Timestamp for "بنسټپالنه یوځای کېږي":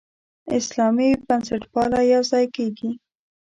1.27-2.91